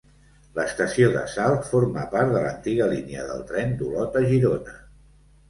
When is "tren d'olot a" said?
3.53-4.27